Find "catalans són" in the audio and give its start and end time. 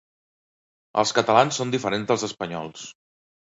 1.19-1.75